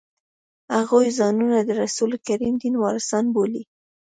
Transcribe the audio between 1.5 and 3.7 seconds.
د رسول کریم دین وارثان بولي.